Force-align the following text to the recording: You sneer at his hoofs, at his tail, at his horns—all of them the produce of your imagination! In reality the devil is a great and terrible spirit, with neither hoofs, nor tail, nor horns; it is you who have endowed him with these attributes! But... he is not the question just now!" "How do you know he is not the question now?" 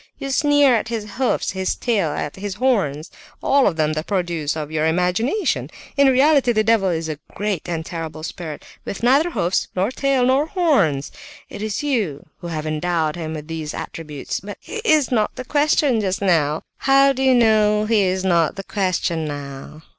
You 0.17 0.31
sneer 0.31 0.73
at 0.75 0.87
his 0.87 1.03
hoofs, 1.11 1.51
at 1.51 1.53
his 1.53 1.75
tail, 1.75 2.09
at 2.09 2.35
his 2.35 2.55
horns—all 2.55 3.67
of 3.67 3.75
them 3.75 3.93
the 3.93 4.03
produce 4.03 4.55
of 4.55 4.71
your 4.71 4.87
imagination! 4.87 5.69
In 5.95 6.07
reality 6.07 6.51
the 6.53 6.63
devil 6.63 6.89
is 6.89 7.07
a 7.07 7.19
great 7.35 7.69
and 7.69 7.85
terrible 7.85 8.23
spirit, 8.23 8.65
with 8.83 9.03
neither 9.03 9.29
hoofs, 9.29 9.67
nor 9.75 9.91
tail, 9.91 10.25
nor 10.25 10.47
horns; 10.47 11.11
it 11.49 11.61
is 11.61 11.83
you 11.83 12.25
who 12.39 12.47
have 12.47 12.65
endowed 12.65 13.15
him 13.15 13.35
with 13.35 13.47
these 13.47 13.75
attributes! 13.75 14.39
But... 14.39 14.57
he 14.59 14.77
is 14.77 15.11
not 15.11 15.35
the 15.35 15.45
question 15.45 16.01
just 16.01 16.19
now!" 16.19 16.63
"How 16.77 17.13
do 17.13 17.21
you 17.21 17.35
know 17.35 17.85
he 17.85 18.01
is 18.01 18.23
not 18.25 18.55
the 18.55 18.63
question 18.63 19.25
now?" 19.25 19.83